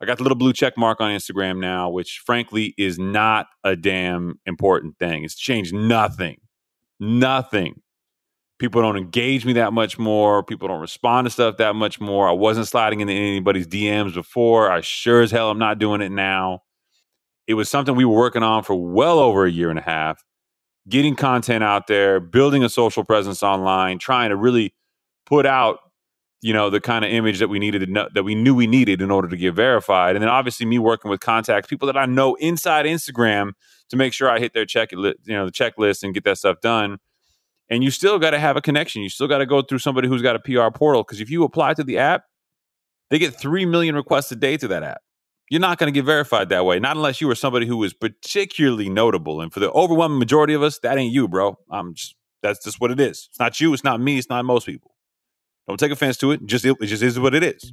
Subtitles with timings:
[0.00, 3.74] I got the little blue check mark on Instagram now, which frankly is not a
[3.74, 5.24] damn important thing.
[5.24, 6.36] It's changed nothing.
[7.00, 7.80] Nothing.
[8.58, 10.42] People don't engage me that much more.
[10.42, 12.28] People don't respond to stuff that much more.
[12.28, 14.70] I wasn't sliding into anybody's DMs before.
[14.70, 16.62] I sure as hell am not doing it now.
[17.46, 20.24] It was something we were working on for well over a year and a half,
[20.88, 24.74] getting content out there, building a social presence online, trying to really
[25.26, 25.78] put out
[26.42, 28.66] you know the kind of image that we needed to know, that we knew we
[28.66, 30.16] needed in order to get verified.
[30.16, 33.52] And then obviously me working with contacts people that i know inside instagram
[33.88, 36.60] to make sure i hit their check you know the checklist and get that stuff
[36.60, 36.98] done.
[37.68, 39.02] And you still got to have a connection.
[39.02, 41.42] You still got to go through somebody who's got a pr portal because if you
[41.42, 42.24] apply to the app
[43.10, 45.00] they get 3 million requests a day to that app.
[45.48, 47.94] You're not going to get verified that way not unless you were somebody who was
[47.94, 49.40] particularly notable.
[49.40, 51.58] And for the overwhelming majority of us that ain't you bro.
[51.70, 53.28] I'm just that's just what it is.
[53.30, 54.95] It's not you it's not me it's not most people
[55.68, 56.44] don't take offense to it.
[56.46, 57.72] Just it, it just is what it is.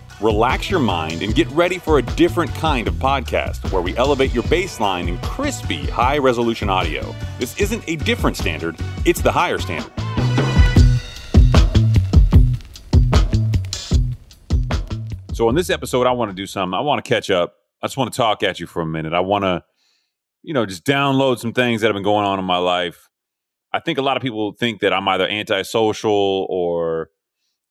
[0.21, 4.33] relax your mind, and get ready for a different kind of podcast where we elevate
[4.33, 7.15] your baseline in crispy, high resolution audio.
[7.39, 9.91] This isn't a different standard, it's the higher standard.
[15.33, 16.77] So, in this episode, I want to do something.
[16.77, 17.55] I want to catch up.
[17.81, 19.13] I just want to talk at you for a minute.
[19.13, 19.63] I want to,
[20.43, 23.09] you know, just download some things that have been going on in my life.
[23.73, 27.09] I think a lot of people think that I'm either antisocial or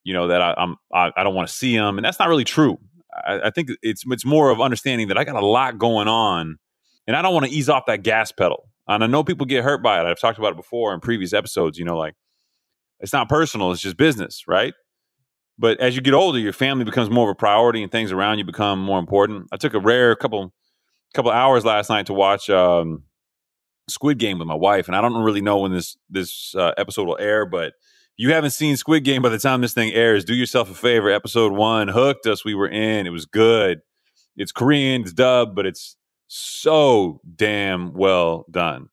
[0.03, 2.29] you know that I, I'm I, I don't want to see them, and that's not
[2.29, 2.77] really true.
[3.13, 6.57] I, I, think it's it's more of understanding that I got a lot going on,
[7.07, 8.69] and I don't want to ease off that gas pedal.
[8.87, 10.05] And I know people get hurt by it.
[10.05, 11.77] I've talked about it before in previous episodes.
[11.77, 12.15] You know, like
[12.99, 14.73] it's not personal; it's just business, right?
[15.57, 18.39] But as you get older, your family becomes more of a priority, and things around
[18.39, 19.47] you become more important.
[19.51, 20.53] I took a rare couple
[21.13, 23.03] couple hours last night to watch um,
[23.89, 27.07] Squid Game with my wife, and I don't really know when this this uh, episode
[27.07, 27.73] will air, but
[28.21, 31.09] you haven't seen Squid Game by the time this thing airs, do yourself a favor.
[31.09, 32.45] Episode one hooked us.
[32.45, 33.07] We were in.
[33.07, 33.81] It was good.
[34.37, 35.95] It's Korean, it's dubbed, but it's
[36.27, 38.89] so damn well done.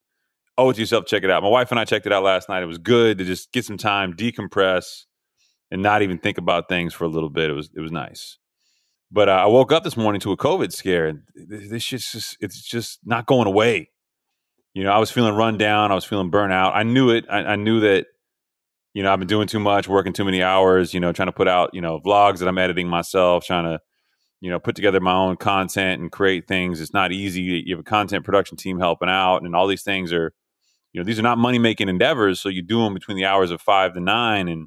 [0.57, 1.05] Owe it to yourself.
[1.05, 1.43] Check it out.
[1.43, 2.63] My wife and I checked it out last night.
[2.63, 5.05] It was good to just get some time, decompress,
[5.71, 7.51] and not even think about things for a little bit.
[7.51, 8.39] It was it was nice.
[9.13, 12.63] But uh, I woke up this morning to a COVID scare, and this just it's
[12.63, 13.91] just not going away.
[14.73, 15.93] You know, I was feeling run down.
[15.93, 16.75] I was feeling burnout.
[16.75, 17.27] I knew it.
[17.29, 18.07] I, I knew that
[18.99, 21.33] you know, I've been doing too much, working too many hours, you know, trying to
[21.33, 23.79] put out, you know, vlogs that I'm editing myself, trying to,
[24.41, 26.81] you know, put together my own content and create things.
[26.81, 27.43] It's not easy.
[27.43, 30.33] You have a content production team helping out, and all these things are,
[30.93, 32.41] you know, these are not money making endeavors.
[32.41, 34.67] So you do them between the hours of five to nine, and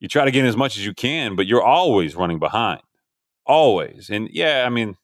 [0.00, 2.80] you try to get as much as you can, but you're always running behind,
[3.46, 4.10] always.
[4.10, 4.96] And yeah, I mean,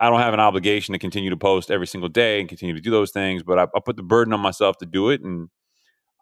[0.00, 2.80] I don't have an obligation to continue to post every single day and continue to
[2.80, 5.48] do those things, but I, I put the burden on myself to do it, and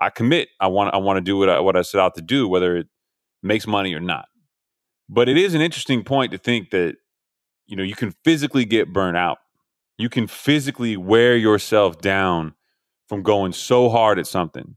[0.00, 0.48] I commit.
[0.60, 2.76] I want I want to do what I, what I set out to do, whether
[2.76, 2.86] it
[3.42, 4.26] makes money or not.
[5.08, 6.96] But it is an interesting point to think that
[7.66, 9.38] you know you can physically get burnt out.
[9.98, 12.54] You can physically wear yourself down
[13.08, 14.76] from going so hard at something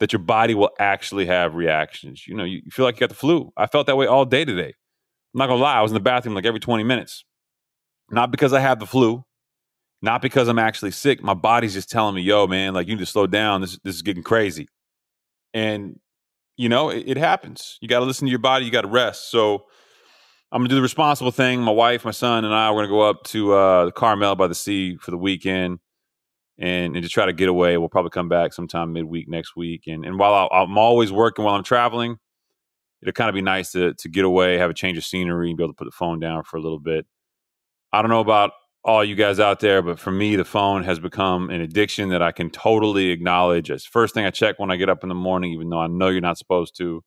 [0.00, 2.26] that your body will actually have reactions.
[2.26, 3.52] You know, you, you feel like you got the flu.
[3.56, 4.74] I felt that way all day today.
[5.34, 7.24] I'm not gonna lie, I was in the bathroom like every 20 minutes.
[8.10, 9.24] Not because I have the flu,
[10.02, 11.22] not because I'm actually sick.
[11.22, 13.60] My body's just telling me, yo, man, like you need to slow down.
[13.60, 14.68] This this is getting crazy.
[15.54, 15.98] And
[16.56, 17.78] you know, it, it happens.
[17.80, 18.64] You got to listen to your body.
[18.64, 19.30] You got to rest.
[19.30, 19.66] So
[20.50, 21.60] I'm gonna do the responsible thing.
[21.60, 24.46] My wife, my son, and I we're gonna go up to uh, the Carmel by
[24.46, 25.78] the sea for the weekend,
[26.58, 27.76] and, and to try to get away.
[27.76, 29.82] We'll probably come back sometime midweek next week.
[29.86, 32.16] And and while i am always working while I'm traveling,
[33.02, 35.58] it'll kind of be nice to to get away, have a change of scenery, and
[35.58, 37.04] be able to put the phone down for a little bit.
[37.92, 38.52] I don't know about
[38.84, 42.22] all you guys out there, but for me, the phone has become an addiction that
[42.22, 43.70] I can totally acknowledge.
[43.70, 45.88] As first thing I check when I get up in the morning, even though I
[45.88, 47.02] know you're not supposed to.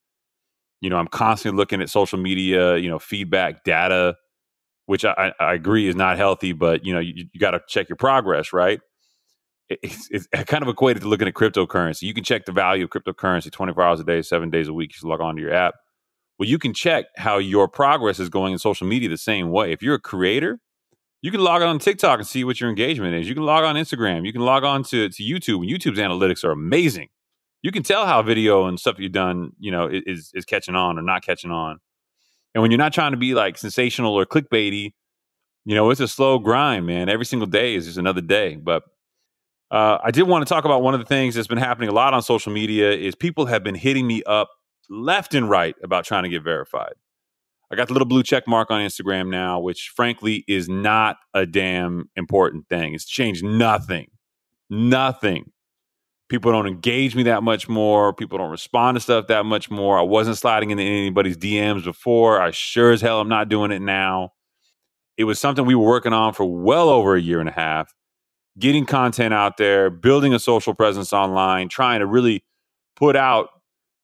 [0.81, 4.15] You know, I'm constantly looking at social media, you know, feedback, data,
[4.87, 7.87] which I, I agree is not healthy, but you know, you, you got to check
[7.87, 8.79] your progress, right?
[9.69, 12.01] It's, it's, kind of equated to looking at cryptocurrency.
[12.01, 14.91] You can check the value of cryptocurrency 24 hours a day, seven days a week.
[15.01, 15.75] You log on to your app.
[16.37, 19.71] Well, you can check how your progress is going in social media the same way.
[19.71, 20.59] If you're a creator,
[21.21, 23.27] you can log on TikTok and see what your engagement is.
[23.27, 24.25] You can log on Instagram.
[24.25, 25.61] You can log on to, to YouTube.
[25.61, 27.09] And YouTube's analytics are amazing.
[27.61, 30.97] You can tell how video and stuff you've done, you know, is is catching on
[30.97, 31.79] or not catching on.
[32.55, 34.93] And when you're not trying to be like sensational or clickbaity,
[35.65, 37.07] you know, it's a slow grind, man.
[37.07, 38.55] Every single day is just another day.
[38.55, 38.83] But
[39.69, 41.93] uh, I did want to talk about one of the things that's been happening a
[41.93, 44.49] lot on social media is people have been hitting me up
[44.89, 46.93] left and right about trying to get verified.
[47.71, 51.45] I got the little blue check mark on Instagram now, which frankly is not a
[51.45, 52.93] damn important thing.
[52.93, 54.07] It's changed nothing.
[54.69, 55.51] Nothing.
[56.27, 58.13] People don't engage me that much more.
[58.13, 59.97] People don't respond to stuff that much more.
[59.97, 62.41] I wasn't sliding into anybody's DMs before.
[62.41, 64.31] I sure as hell I'm not doing it now.
[65.17, 67.93] It was something we were working on for well over a year and a half,
[68.59, 72.43] getting content out there, building a social presence online, trying to really
[72.95, 73.49] put out,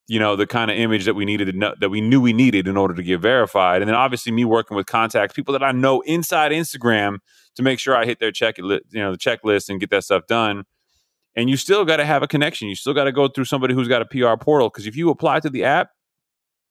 [0.08, 2.68] you know, the kind of image that we needed know, that we knew we needed
[2.68, 3.82] in order to get verified.
[3.82, 7.18] And then obviously me working with contacts, people that I know inside Instagram
[7.56, 10.28] to make sure I hit their check, you know, the checklist and get that stuff
[10.28, 10.66] done
[11.38, 12.68] and you still got to have a connection.
[12.68, 15.12] You still got to go through somebody who's got a PR portal because if you
[15.12, 15.92] apply to the app,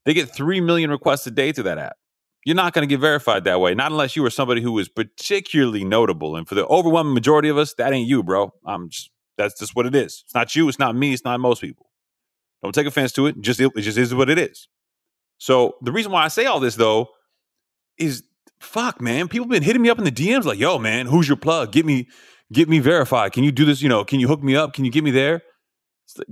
[0.05, 1.97] they get 3 million requests a day to that app.
[2.45, 4.89] You're not going to get verified that way, not unless you are somebody who is
[4.89, 6.37] particularly notable.
[6.37, 8.53] And for the overwhelming majority of us, that ain't you, bro.
[8.65, 10.23] I'm just that's just what it is.
[10.25, 11.86] It's not you, it's not me, it's not most people.
[12.67, 13.41] Don't take offense to it.
[13.41, 14.67] Just it just is what it is.
[15.39, 17.11] So the reason why I say all this though
[17.97, 18.25] is
[18.59, 19.29] fuck, man.
[19.29, 21.71] People been hitting me up in the DMs like, yo, man, who's your plug?
[21.71, 22.09] Get me
[22.53, 23.33] get me verified.
[23.33, 23.83] Can you do this?
[23.83, 24.73] You know, can you hook me up?
[24.73, 25.43] Can you get me there?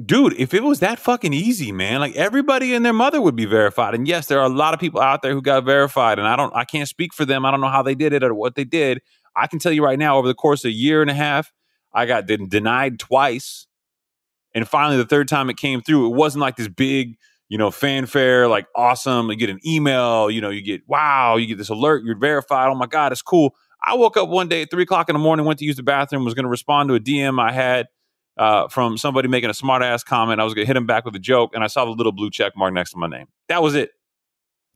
[0.05, 3.45] Dude, if it was that fucking easy, man, like everybody and their mother would be
[3.45, 3.95] verified.
[3.95, 6.35] And yes, there are a lot of people out there who got verified, and I
[6.35, 7.47] don't, I can't speak for them.
[7.47, 9.03] I don't know how they did it or what they did.
[9.37, 11.53] I can tell you right now, over the course of a year and a half,
[11.93, 13.69] I got denied twice,
[14.55, 17.17] and finally, the third time it came through, it wasn't like this big,
[17.49, 19.31] you know, fanfare, like awesome.
[19.31, 22.69] You get an email, you know, you get wow, you get this alert, you're verified.
[22.71, 23.55] Oh my god, it's cool.
[23.87, 25.83] I woke up one day at three o'clock in the morning, went to use the
[25.83, 27.89] bathroom, was going to respond to a DM I had
[28.39, 30.41] uh, from somebody making a smart ass comment.
[30.41, 32.12] I was going to hit him back with a joke, and I saw the little
[32.12, 33.27] blue check mark next to my name.
[33.49, 33.91] That was it.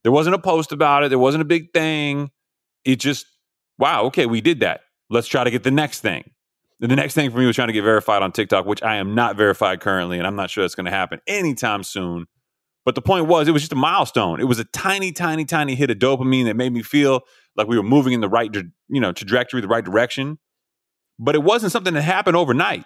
[0.02, 1.08] There wasn't a post about it.
[1.08, 2.30] There wasn't a big thing.
[2.84, 3.26] It just,
[3.78, 4.82] wow, okay, we did that.
[5.10, 6.30] Let's try to get the next thing.
[6.80, 9.14] The next thing for me was trying to get verified on TikTok, which I am
[9.14, 12.26] not verified currently, and I'm not sure that's going to happen anytime soon.
[12.84, 14.40] But the point was, it was just a milestone.
[14.40, 17.22] It was a tiny, tiny, tiny hit of dopamine that made me feel
[17.56, 18.54] like we were moving in the right,
[18.88, 20.38] you know, trajectory, the right direction.
[21.18, 22.84] But it wasn't something that happened overnight.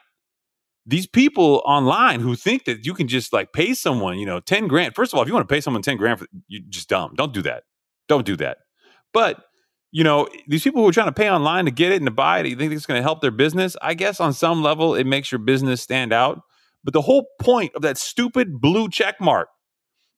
[0.87, 4.67] These people online who think that you can just like pay someone, you know, 10
[4.67, 4.97] grand.
[4.97, 7.13] First of all, if you want to pay someone 10 grand, for, you just dumb.
[7.15, 7.65] Don't do that.
[8.09, 8.59] Don't do that.
[9.13, 9.45] But,
[9.93, 12.11] you know, these people who are trying to pay online to get it and to
[12.11, 13.77] buy it, you think it's going to help their business?
[13.83, 16.41] I guess on some level, it makes your business stand out.
[16.83, 19.49] But the whole point of that stupid blue check mark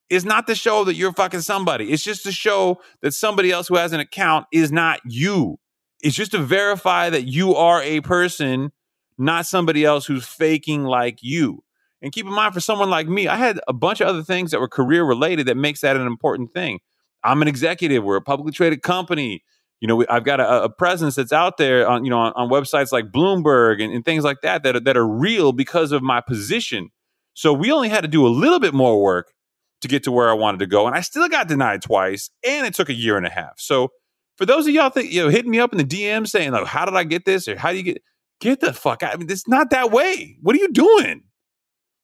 [0.09, 1.91] is not to show that you're fucking somebody.
[1.91, 5.59] It's just to show that somebody else who has an account is not you.
[6.01, 8.71] It's just to verify that you are a person,
[9.19, 11.65] not somebody else who's faking like you.
[12.01, 14.51] And keep in mind, for someone like me, I had a bunch of other things
[14.51, 16.81] that were career related that makes that an important thing.
[17.25, 18.05] I'm an executive.
[18.05, 19.43] We're a publicly traded company.
[19.85, 22.33] You know, we, I've got a, a, presence that's out there on, you know, on,
[22.37, 25.93] on websites like Bloomberg and, and, things like that that are, that are real because
[25.93, 26.89] of my position.
[27.35, 29.35] So we only had to do a little bit more work
[29.83, 30.87] to get to where I wanted to go.
[30.87, 33.61] And I still got denied twice, and it took a year and a half.
[33.61, 33.91] So
[34.39, 36.65] for those of y'all think, you know, hitting me up in the DM saying, like,
[36.65, 37.47] how did I get this?
[37.47, 38.03] Or how do you get
[38.41, 39.13] get the fuck out?
[39.13, 40.39] I mean, it's not that way.
[40.41, 41.25] What are you doing?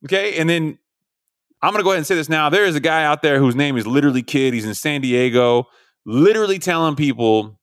[0.05, 0.37] Okay.
[0.37, 0.79] And then
[1.63, 2.51] I'm gonna go ahead and say this now.
[2.51, 4.53] There is a guy out there whose name is literally Kid.
[4.53, 5.65] He's in San Diego,
[6.05, 7.59] literally telling people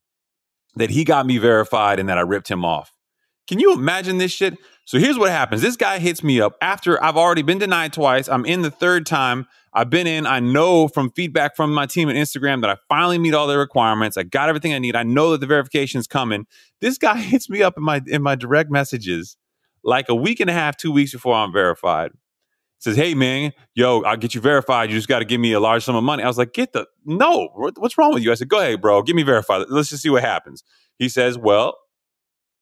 [0.78, 2.92] that he got me verified and that I ripped him off.
[3.48, 4.58] Can you imagine this shit?
[4.86, 5.62] So here's what happens.
[5.62, 8.28] This guy hits me up after I've already been denied twice.
[8.28, 9.48] I'm in the third time.
[9.74, 10.26] I've been in.
[10.26, 13.58] I know from feedback from my team at Instagram that I finally meet all the
[13.58, 14.18] requirements.
[14.18, 14.96] I got everything I need.
[14.96, 16.48] I know that the verification is coming.
[16.82, 19.38] This guy hits me up in my in my direct messages
[19.84, 22.12] like a week and a half, two weeks before I'm verified.
[22.80, 24.90] Says, "Hey man, yo, I'll get you verified.
[24.90, 26.74] You just got to give me a large sum of money." I was like, "Get
[26.74, 27.50] the no.
[27.56, 29.02] What's wrong with you?" I said, "Go ahead, bro.
[29.02, 29.66] Give me verified.
[29.70, 30.64] Let's just see what happens."
[30.98, 31.76] He says, "Well."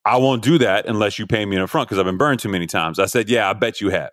[0.07, 2.47] I won't do that unless you pay me in front because I've been burned too
[2.47, 2.99] many times.
[2.99, 4.11] I said, Yeah, I bet you have.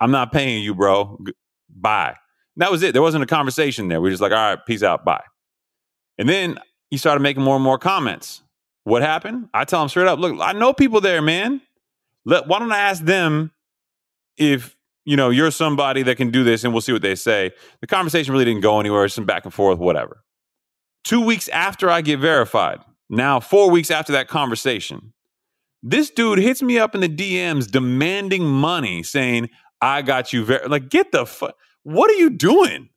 [0.00, 1.18] I'm not paying you, bro.
[1.68, 2.16] Bye.
[2.56, 2.92] And that was it.
[2.92, 4.00] There wasn't a conversation there.
[4.00, 5.22] We are just like, all right, peace out, bye.
[6.18, 6.58] And then
[6.90, 8.42] he started making more and more comments.
[8.84, 9.48] What happened?
[9.54, 11.60] I tell him straight up, look, I know people there, man.
[12.24, 13.50] Let, why don't I ask them
[14.36, 17.52] if you know you're somebody that can do this, and we'll see what they say.
[17.80, 19.04] The conversation really didn't go anywhere.
[19.04, 20.22] It's some back and forth, whatever.
[21.04, 22.78] Two weeks after I get verified,
[23.10, 25.12] now four weeks after that conversation,
[25.82, 29.50] this dude hits me up in the DMs demanding money, saying,
[29.82, 30.44] I got you.
[30.44, 30.66] Ver-.
[30.66, 31.54] Like, get the fuck.
[31.82, 32.88] What are you doing?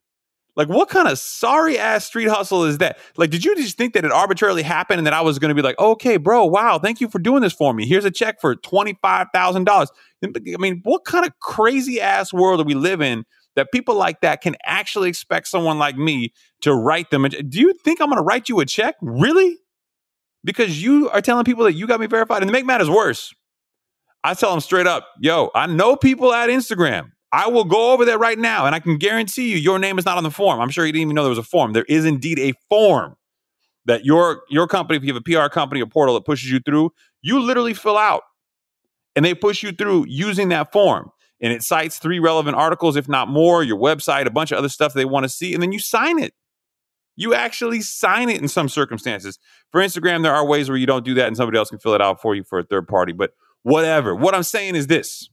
[0.58, 2.98] Like, what kind of sorry ass street hustle is that?
[3.16, 5.54] Like, did you just think that it arbitrarily happened and that I was going to
[5.54, 7.86] be like, okay, bro, wow, thank you for doing this for me.
[7.86, 9.86] Here's a check for $25,000.
[10.24, 13.24] I mean, what kind of crazy ass world do we live in
[13.54, 17.24] that people like that can actually expect someone like me to write them?
[17.24, 18.96] Uh, do you think I'm going to write you a check?
[19.00, 19.58] Really?
[20.42, 22.42] Because you are telling people that you got me verified.
[22.42, 23.32] And to make matters worse,
[24.24, 27.12] I tell them straight up, yo, I know people at Instagram.
[27.32, 30.06] I will go over there right now and I can guarantee you your name is
[30.06, 30.60] not on the form.
[30.60, 31.72] I'm sure you didn't even know there was a form.
[31.72, 33.16] There is indeed a form
[33.84, 36.60] that your your company, if you have a PR company, a portal that pushes you
[36.60, 36.92] through,
[37.22, 38.22] you literally fill out
[39.14, 41.10] and they push you through using that form.
[41.40, 44.68] And it cites three relevant articles, if not more, your website, a bunch of other
[44.68, 46.34] stuff they want to see, and then you sign it.
[47.14, 49.38] You actually sign it in some circumstances.
[49.72, 51.94] For Instagram, there are ways where you don't do that and somebody else can fill
[51.94, 53.32] it out for you for a third party, but
[53.62, 54.14] whatever.
[54.14, 55.28] What I'm saying is this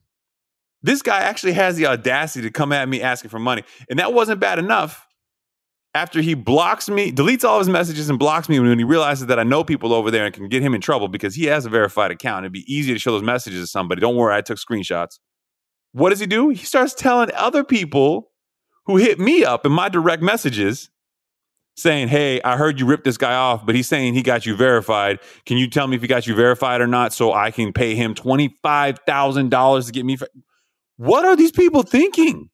[0.86, 3.64] this guy actually has the audacity to come at me asking for money.
[3.90, 5.06] And that wasn't bad enough.
[5.94, 9.38] After he blocks me, deletes all his messages and blocks me when he realizes that
[9.38, 11.70] I know people over there and can get him in trouble because he has a
[11.70, 12.44] verified account.
[12.44, 14.00] It'd be easy to show those messages to somebody.
[14.00, 15.18] Don't worry, I took screenshots.
[15.92, 16.50] What does he do?
[16.50, 18.30] He starts telling other people
[18.84, 20.90] who hit me up in my direct messages
[21.76, 24.54] saying, Hey, I heard you ripped this guy off, but he's saying he got you
[24.54, 25.20] verified.
[25.46, 27.94] Can you tell me if he got you verified or not so I can pay
[27.94, 30.18] him $25,000 to get me?
[30.96, 32.50] What are these people thinking?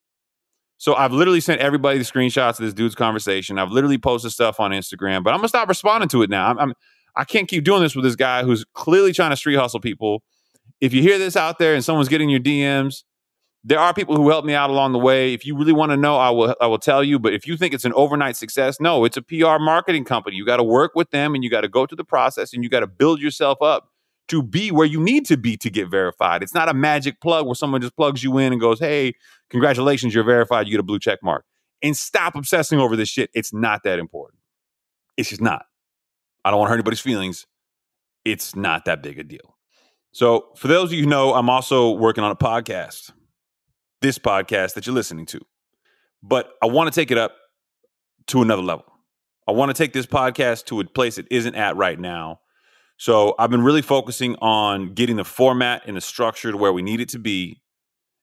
[0.78, 3.58] So I've literally sent everybody the screenshots of this dude's conversation.
[3.58, 6.48] I've literally posted stuff on Instagram, but I'm gonna stop responding to it now.
[6.48, 6.74] I'm, I'm
[7.14, 10.22] I can't keep doing this with this guy who's clearly trying to street hustle people.
[10.80, 13.04] If you hear this out there and someone's getting your DMs,
[13.62, 15.32] there are people who help me out along the way.
[15.32, 17.20] If you really want to know, I will I will tell you.
[17.20, 20.34] But if you think it's an overnight success, no, it's a PR marketing company.
[20.34, 22.64] You got to work with them and you got to go through the process and
[22.64, 23.91] you got to build yourself up
[24.28, 26.42] to be where you need to be to get verified.
[26.42, 29.14] It's not a magic plug where someone just plugs you in and goes, hey,
[29.50, 31.44] congratulations, you're verified, you get a blue check mark.
[31.82, 33.30] And stop obsessing over this shit.
[33.34, 34.40] It's not that important.
[35.16, 35.66] It's just not.
[36.44, 37.46] I don't want to hurt anybody's feelings.
[38.24, 39.56] It's not that big a deal.
[40.12, 43.12] So, for those of you who know, I'm also working on a podcast,
[44.00, 45.40] this podcast that you're listening to.
[46.22, 47.32] But I want to take it up
[48.28, 48.84] to another level.
[49.48, 52.40] I want to take this podcast to a place it isn't at right now
[53.02, 56.82] so I've been really focusing on getting the format and the structure to where we
[56.82, 57.60] need it to be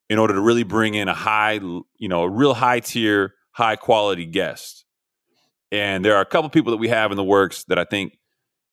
[0.08, 1.60] in order to really bring in a high,
[1.98, 4.86] you know, a real high tier, high quality guest.
[5.70, 7.84] And there are a couple of people that we have in the works that I
[7.84, 8.16] think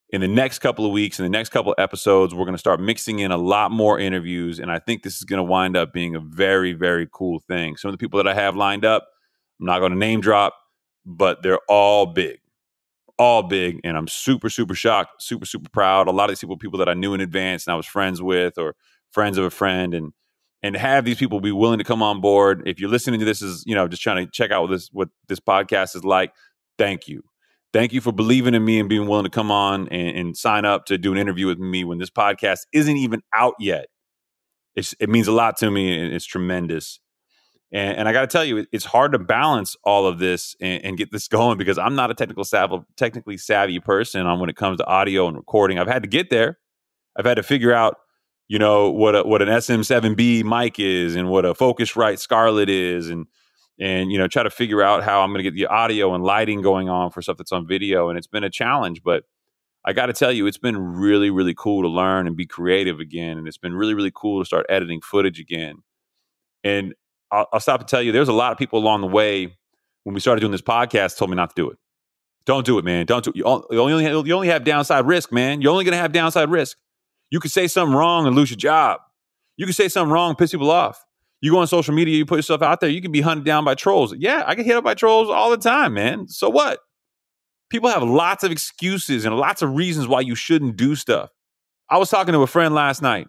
[0.08, 2.58] in the next couple of weeks, in the next couple of episodes, we're going to
[2.58, 4.60] start mixing in a lot more interviews.
[4.60, 7.76] And I think this is going to wind up being a very, very cool thing.
[7.76, 9.06] Some of the people that I have lined up,
[9.60, 10.54] I'm not going to name drop,
[11.04, 12.38] but they're all big
[13.18, 16.08] all big, and I'm super, super shocked, super, super proud.
[16.08, 18.22] A lot of these people, people that I knew in advance and I was friends
[18.22, 18.74] with, or
[19.10, 20.12] friends of a friend, and
[20.62, 22.62] and have these people be willing to come on board.
[22.66, 24.88] If you're listening to this, is you know just trying to check out what this
[24.92, 26.32] what this podcast is like.
[26.78, 27.22] Thank you,
[27.72, 30.64] thank you for believing in me and being willing to come on and, and sign
[30.64, 33.86] up to do an interview with me when this podcast isn't even out yet.
[34.74, 37.00] It's, it means a lot to me, and it's tremendous.
[37.72, 40.84] And, and I got to tell you, it's hard to balance all of this and,
[40.84, 44.48] and, get this going because I'm not a technical savvy, technically savvy person on when
[44.48, 45.78] it comes to audio and recording.
[45.78, 46.58] I've had to get there.
[47.16, 47.96] I've had to figure out,
[48.46, 53.10] you know, what a, what an SM7B mic is and what a Focusrite Scarlett is,
[53.10, 53.26] and
[53.80, 56.24] and you know, try to figure out how I'm going to get the audio and
[56.24, 58.08] lighting going on for stuff that's on video.
[58.08, 59.24] And it's been a challenge, but
[59.84, 63.00] I got to tell you, it's been really, really cool to learn and be creative
[63.00, 65.82] again, and it's been really, really cool to start editing footage again.
[66.64, 66.94] And
[67.30, 69.56] I'll, I'll stop and tell you, there's a lot of people along the way
[70.04, 71.78] when we started doing this podcast told me not to do it.
[72.46, 73.04] Don't do it, man.
[73.04, 73.36] Don't do it.
[73.36, 75.60] You only, you only have downside risk, man.
[75.60, 76.78] You're only going to have downside risk.
[77.30, 79.00] You could say something wrong and lose your job.
[79.56, 81.04] You could say something wrong, piss people off.
[81.40, 83.64] You go on social media, you put yourself out there, you can be hunted down
[83.64, 84.14] by trolls.
[84.16, 86.26] Yeah, I get hit up by trolls all the time, man.
[86.28, 86.80] So what?
[87.70, 91.30] People have lots of excuses and lots of reasons why you shouldn't do stuff.
[91.90, 93.28] I was talking to a friend last night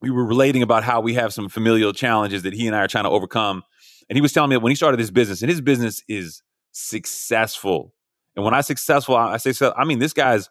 [0.00, 2.88] we were relating about how we have some familial challenges that he and I are
[2.88, 3.62] trying to overcome.
[4.08, 6.42] And he was telling me that when he started this business, and his business is
[6.72, 7.94] successful.
[8.34, 10.50] And when I successful, I say, I mean, this guy's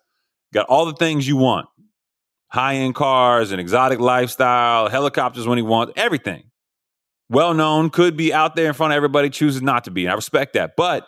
[0.53, 1.67] got all the things you want
[2.55, 6.43] high end cars, an exotic lifestyle, helicopters when he wants, everything.
[7.29, 10.05] Well known, could be out there in front of everybody, chooses not to be.
[10.05, 10.75] And I respect that.
[10.77, 11.07] But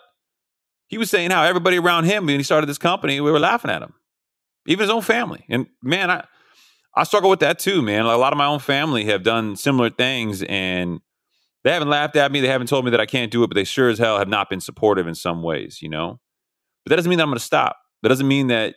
[0.87, 3.71] he was saying how everybody around him, when he started this company, we were laughing
[3.71, 3.93] at him,
[4.65, 5.45] even his own family.
[5.47, 6.25] And man, I,
[6.97, 8.05] I struggle with that too, man.
[8.05, 10.99] Like A lot of my own family have done similar things and
[11.63, 12.41] they haven't laughed at me.
[12.41, 14.27] They haven't told me that I can't do it, but they sure as hell have
[14.27, 16.19] not been supportive in some ways, you know?
[16.83, 17.77] But that doesn't mean that I'm going to stop.
[18.01, 18.75] That doesn't mean that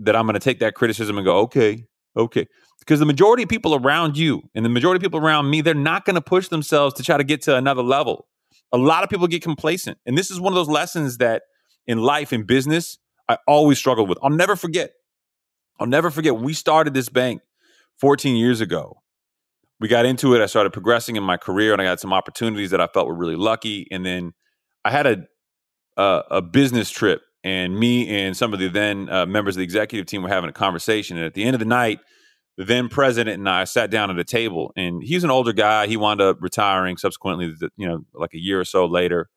[0.00, 1.84] that I'm going to take that criticism and go, okay,
[2.16, 2.46] okay.
[2.80, 5.74] Because the majority of people around you and the majority of people around me, they're
[5.74, 8.26] not going to push themselves to try to get to another level.
[8.72, 9.98] A lot of people get complacent.
[10.06, 11.42] And this is one of those lessons that
[11.86, 12.98] in life, in business,
[13.28, 14.18] I always struggled with.
[14.22, 14.92] I'll never forget.
[15.78, 17.42] I'll never forget we started this bank
[18.00, 19.02] 14 years ago.
[19.78, 20.42] We got into it.
[20.42, 23.14] I started progressing in my career and I got some opportunities that I felt were
[23.14, 23.86] really lucky.
[23.90, 24.32] And then
[24.84, 25.16] I had a,
[25.96, 29.64] a, a business trip and me and some of the then uh, members of the
[29.64, 31.16] executive team were having a conversation.
[31.16, 32.00] And at the end of the night,
[32.58, 34.72] the then president and I sat down at a table.
[34.76, 35.86] And he's an older guy.
[35.86, 39.30] He wound up retiring subsequently, you know, like a year or so later.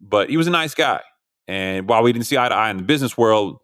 [0.00, 1.02] But he was a nice guy.
[1.48, 3.58] And while we didn't see eye to eye in the business world,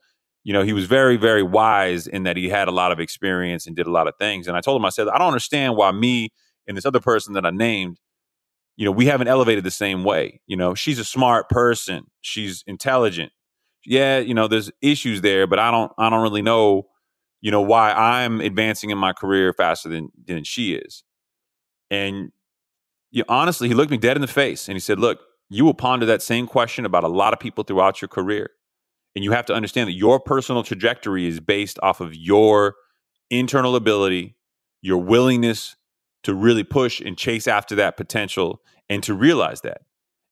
[0.44, 3.66] you know, he was very, very wise in that he had a lot of experience
[3.66, 4.48] and did a lot of things.
[4.48, 6.30] And I told him, I said, I don't understand why me
[6.66, 7.98] and this other person that I named
[8.74, 10.40] you know, we haven't elevated the same way.
[10.46, 12.06] You know, she's a smart person.
[12.22, 13.30] She's intelligent
[13.84, 16.88] yeah, you know, there's issues there, but I don't I don't really know,
[17.40, 21.02] you know, why I'm advancing in my career faster than than she is.
[21.90, 22.30] And
[23.10, 25.64] you know, honestly, he looked me dead in the face and he said, "Look, you
[25.64, 28.50] will ponder that same question about a lot of people throughout your career.
[29.14, 32.74] And you have to understand that your personal trajectory is based off of your
[33.30, 34.36] internal ability,
[34.80, 35.76] your willingness
[36.22, 39.82] to really push and chase after that potential and to realize that.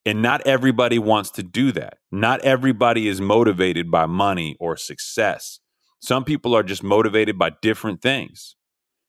[0.06, 1.98] And not everybody wants to do that.
[2.10, 5.60] Not everybody is motivated by money or success.
[6.00, 8.56] Some people are just motivated by different things.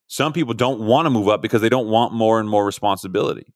[0.08, 3.54] Some people don't want to move up because they don't want more and more responsibility.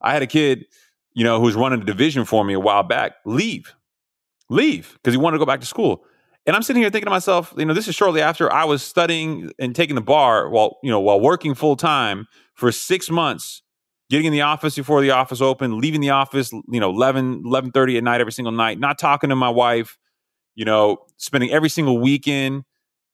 [0.00, 0.64] I had a kid,
[1.12, 3.74] you know, who was running a division for me a while back leave,
[4.48, 6.04] leave because he wanted to go back to school.
[6.46, 8.82] And I'm sitting here thinking to myself, you know, this is shortly after I was
[8.82, 13.62] studying and taking the bar while, you know, while working full time for six months
[14.10, 17.96] getting in the office before the office opened, leaving the office, you know, 11, 11.30
[17.96, 19.96] at night every single night, not talking to my wife,
[20.54, 22.64] you know, spending every single weekend,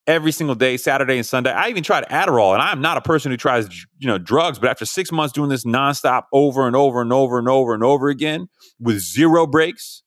[0.07, 1.53] every single day, Saturday and Sunday.
[1.53, 3.69] I even tried Adderall, and I'm not a person who tries,
[3.99, 7.39] you know, drugs, but after six months doing this nonstop over and over and over
[7.39, 8.49] and over and over again
[8.81, 10.03] with zero breaks,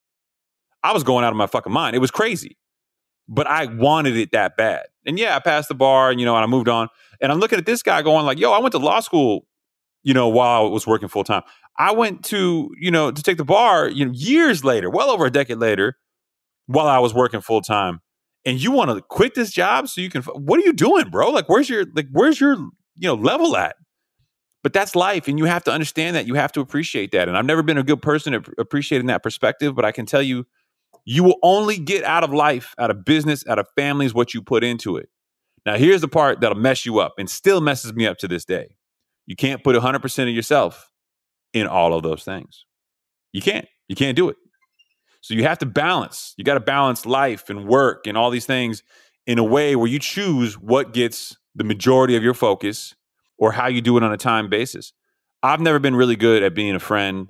[0.83, 1.95] I was going out of my fucking mind.
[1.95, 2.57] It was crazy.
[3.27, 4.85] But I wanted it that bad.
[5.05, 6.89] And yeah, I passed the bar, and you know, and I moved on.
[7.21, 9.47] And I'm looking at this guy going like, yo, I went to law school
[10.03, 11.43] you know, while I was working full time.
[11.77, 15.25] I went to, you know, to take the bar, you know, years later, well over
[15.25, 15.97] a decade later,
[16.67, 18.01] while I was working full time.
[18.45, 21.29] And you want to quit this job so you can what are you doing, bro?
[21.29, 22.55] Like where's your like where's your,
[22.95, 23.77] you know, level at?
[24.61, 26.27] But that's life and you have to understand that.
[26.27, 27.27] You have to appreciate that.
[27.27, 30.21] And I've never been a good person at appreciating that perspective, but I can tell
[30.21, 30.45] you
[31.05, 34.41] you will only get out of life, out of business, out of families what you
[34.41, 35.09] put into it.
[35.65, 38.45] Now, here's the part that'll mess you up and still messes me up to this
[38.45, 38.75] day.
[39.25, 40.91] You can't put 100% of yourself
[41.53, 42.65] in all of those things.
[43.31, 43.67] You can't.
[43.87, 44.35] You can't do it.
[45.21, 46.33] So you have to balance.
[46.37, 48.83] You got to balance life and work and all these things
[49.25, 52.95] in a way where you choose what gets the majority of your focus
[53.37, 54.91] or how you do it on a time basis.
[55.41, 57.29] I've never been really good at being a friend,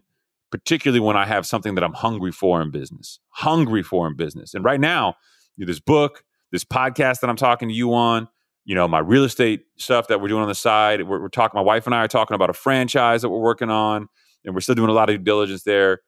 [0.54, 3.18] particularly when I have something that I'm hungry for in business.
[3.30, 4.54] Hungry for in business.
[4.54, 5.16] And right now,
[5.58, 8.28] this book, this podcast that I'm talking to you on,
[8.64, 11.02] you know, my real estate stuff that we're doing on the side.
[11.08, 13.72] We're, we're, talking, my wife and I are talking about a franchise that we're working
[13.72, 14.08] on,
[14.46, 16.02] and we're still doing a lot of due diligence there.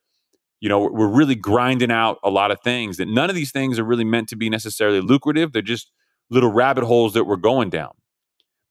[0.60, 3.80] You know, we're really grinding out a lot of things that none of these things
[3.80, 5.54] are really meant to be necessarily lucrative.
[5.54, 5.90] They're just
[6.30, 7.94] little rabbit holes that we're going down.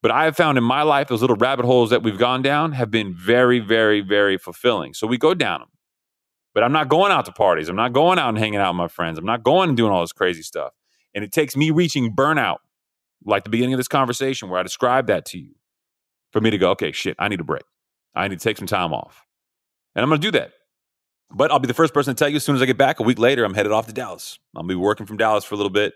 [0.06, 2.74] But I have found in my life, those little rabbit holes that we've gone down
[2.74, 4.94] have been very, very, very fulfilling.
[4.94, 5.70] So we go down them.
[6.54, 7.70] But I'm not going out to parties.
[7.70, 9.18] I'm not going out and hanging out with my friends.
[9.18, 10.74] I'm not going and doing all this crazy stuff.
[11.16, 12.58] And it takes me reaching burnout
[13.26, 15.56] like the beginning of this conversation where I described that to you,
[16.32, 17.64] for me to go, okay, shit, I need a break.
[18.14, 19.26] I need to take some time off.
[19.96, 20.52] And I'm going to do that.
[21.32, 23.00] But I'll be the first person to tell you as soon as I get back.
[23.00, 24.38] A week later, I'm headed off to Dallas.
[24.56, 25.96] I'll be working from Dallas for a little bit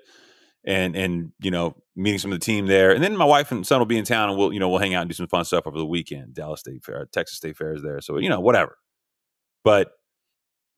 [0.66, 3.66] and and you know meeting some of the team there and then my wife and
[3.66, 5.28] son will be in town and we'll you know we'll hang out and do some
[5.28, 8.30] fun stuff over the weekend dallas state fair texas state fair is there so you
[8.30, 8.78] know whatever
[9.64, 9.92] but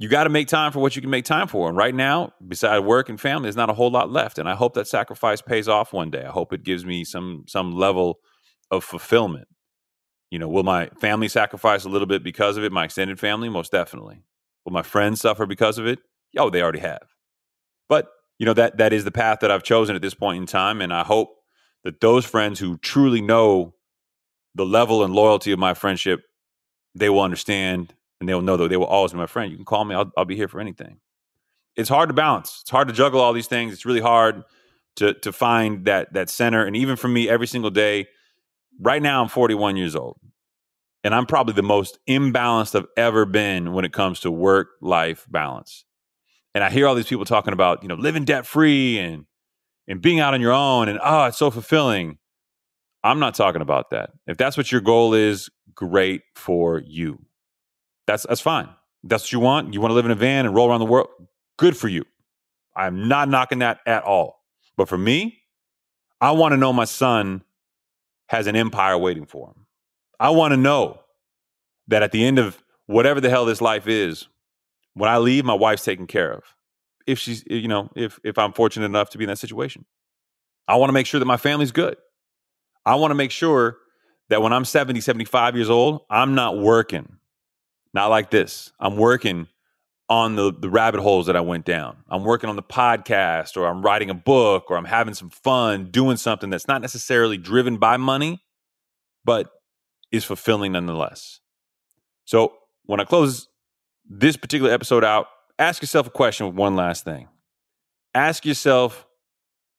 [0.02, 1.70] you got to make time for what you can make time for.
[1.70, 4.40] And right now, beside work and family, there's not a whole lot left.
[4.40, 6.26] And I hope that sacrifice pays off one day.
[6.26, 8.20] I hope it gives me some some level
[8.72, 9.48] of fulfillment.
[10.32, 12.72] You know, will my family sacrifice a little bit because of it?
[12.72, 14.24] My extended family, most definitely.
[14.66, 16.00] Will my friends suffer because of it?
[16.36, 17.08] Oh, they already have.
[17.88, 18.10] But
[18.42, 20.82] you know that that is the path that I've chosen at this point in time,
[20.82, 21.30] and I hope
[21.84, 23.76] that those friends who truly know
[24.56, 26.24] the level and loyalty of my friendship,
[26.96, 29.52] they will understand and they'll know that they will always be my friend.
[29.52, 29.94] You can call me.
[29.94, 30.98] I'll, I'll be here for anything.
[31.76, 32.62] It's hard to balance.
[32.62, 33.74] It's hard to juggle all these things.
[33.74, 34.44] It's really hard
[34.96, 36.66] to to find that that center.
[36.66, 38.08] And even for me, every single day.
[38.80, 40.18] Right now, I'm 41 years old,
[41.04, 45.28] and I'm probably the most imbalanced I've ever been when it comes to work life
[45.30, 45.86] balance.
[46.54, 49.26] And I hear all these people talking about, you know, living debt free and
[49.88, 52.18] and being out on your own and oh, it's so fulfilling.
[53.04, 54.12] I'm not talking about that.
[54.28, 57.26] If that's what your goal is, great for you.
[58.08, 58.70] That's that's fine.
[59.04, 59.74] That's what you want.
[59.74, 61.10] You want to live in a van and roll around the world.
[61.58, 62.06] Good for you.
[62.76, 64.44] I'm not knocking that at all.
[64.78, 65.40] But for me,
[66.20, 67.44] I want to know my son
[68.28, 69.66] has an empire waiting for him.
[70.20, 71.02] I want to know
[71.88, 74.28] that at the end of whatever the hell this life is,
[74.94, 76.44] when I leave, my wife's taken care of.
[77.08, 79.86] If she's, you know, if if I'm fortunate enough to be in that situation,
[80.68, 81.98] I want to make sure that my family's good.
[82.86, 83.78] I want to make sure
[84.30, 87.18] that when I'm 70, 75 years old, I'm not working.
[87.94, 88.72] Not like this.
[88.80, 89.48] I'm working
[90.08, 91.98] on the, the rabbit holes that I went down.
[92.10, 95.86] I'm working on the podcast or I'm writing a book or I'm having some fun
[95.92, 98.42] doing something that's not necessarily driven by money,
[99.24, 99.50] but
[100.12, 101.40] is fulfilling nonetheless.
[102.26, 102.54] So
[102.86, 103.48] when I close
[104.14, 107.30] this particular episode out, ask yourself a question with one last thing.
[108.14, 109.08] Ask yourself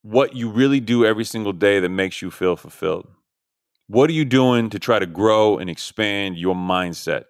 [0.00, 3.08] what you really do every single day that makes you feel fulfilled.
[3.88, 7.24] What are you doing to try to grow and expand your mindset?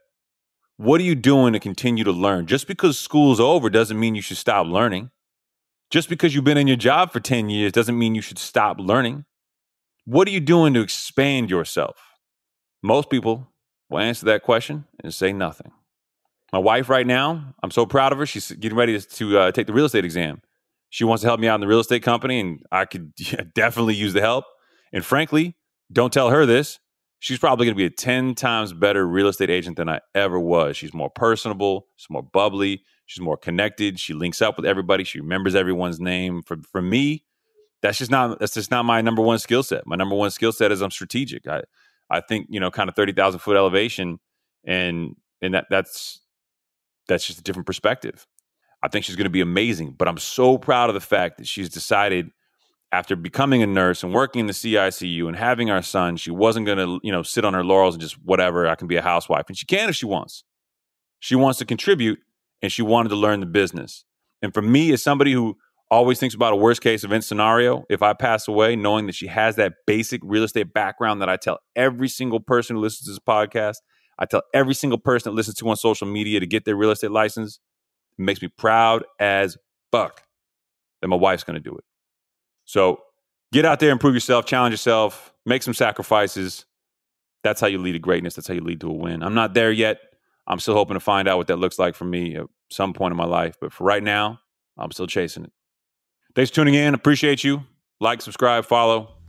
[0.77, 2.47] What are you doing to continue to learn?
[2.47, 5.11] Just because school's over doesn't mean you should stop learning.
[5.91, 8.79] Just because you've been in your job for 10 years doesn't mean you should stop
[8.79, 9.25] learning.
[10.05, 11.97] What are you doing to expand yourself?
[12.81, 13.49] Most people
[13.91, 15.73] will answer that question and say nothing.
[16.53, 18.27] My wife, right now, I'm so proud of her.
[18.27, 20.43] She's getting ready to uh, take the real estate exam.
[20.91, 23.43] She wants to help me out in the real estate company, and I could yeah,
[23.55, 24.45] definitely use the help.
[24.93, 25.57] And frankly,
[25.91, 26.79] don't tell her this.
[27.21, 30.41] She's probably going to be a 10 times better real estate agent than I ever
[30.41, 30.77] was.
[30.77, 34.01] She's more personable, she's more bubbly, she's more connected.
[34.01, 36.43] She links up with everybody, she remembers everyone's name.
[36.43, 37.25] For for me,
[37.81, 39.87] that's just not that's just not my number one skill set.
[39.87, 41.47] My number one skill set is I'm strategic.
[41.47, 41.63] I
[42.11, 44.19] I think, you know, kind of 30,000 foot elevation
[44.65, 46.21] and and that that's
[47.09, 48.27] that's just a different perspective.
[48.83, 51.47] I think she's going to be amazing, but I'm so proud of the fact that
[51.47, 52.31] she's decided
[52.91, 56.67] after becoming a nurse and working in the CICU and having our son, she wasn't
[56.67, 59.03] going to, you know, sit on her laurels and just whatever, I can be a
[59.03, 59.45] housewife.
[59.49, 60.45] And she can if she wants.
[61.19, 62.19] She wants to contribute
[62.61, 64.05] and she wanted to learn the business.
[64.43, 65.57] And for me, as somebody who
[65.91, 69.29] always thinks about a worst case event scenario, if I pass away, knowing that she
[69.29, 73.13] has that basic real estate background that I tell every single person who listens to
[73.13, 73.77] this podcast,
[74.23, 76.93] I tell every single person that listens to on social media to get their real
[76.93, 77.59] estate license,
[78.17, 79.59] it makes me proud as
[79.91, 80.23] fuck
[81.01, 81.83] that my wife's going to do it.
[82.65, 83.03] So
[83.53, 86.67] get out there, improve yourself, challenge yourself, make some sacrifices.
[87.43, 88.37] That's how you lead to greatness.
[88.37, 89.25] That's how you lead to a win.
[89.25, 89.99] I'm not there yet.
[90.47, 93.11] I'm still hoping to find out what that looks like for me at some point
[93.11, 93.57] in my life.
[93.61, 94.39] But for right now,
[94.79, 95.53] I'm still chasing it.
[96.37, 96.95] Thanks for tuning in.
[96.95, 97.65] Appreciate you.
[98.01, 99.22] Like, subscribe, follow.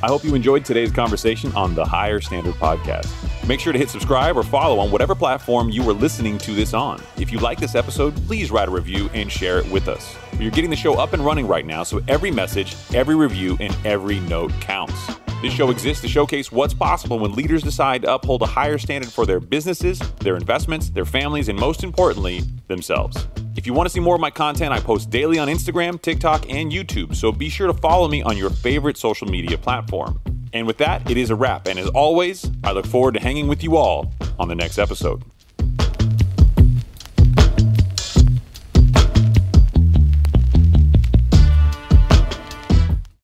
[0.00, 3.12] I hope you enjoyed today's conversation on the Higher Standard Podcast.
[3.48, 6.72] Make sure to hit subscribe or follow on whatever platform you are listening to this
[6.72, 7.02] on.
[7.16, 10.14] If you like this episode, please write a review and share it with us.
[10.38, 13.76] You're getting the show up and running right now, so every message, every review, and
[13.84, 14.94] every note counts.
[15.42, 19.12] This show exists to showcase what's possible when leaders decide to uphold a higher standard
[19.12, 23.26] for their businesses, their investments, their families, and most importantly, themselves.
[23.58, 26.48] If you want to see more of my content, I post daily on Instagram, TikTok,
[26.48, 30.20] and YouTube, so be sure to follow me on your favorite social media platform.
[30.52, 31.66] And with that, it is a wrap.
[31.66, 35.24] And as always, I look forward to hanging with you all on the next episode.